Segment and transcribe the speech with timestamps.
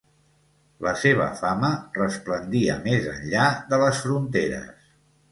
[0.85, 1.67] La seva fama
[1.97, 3.43] resplendia més enllà
[3.75, 4.89] de les fronteres.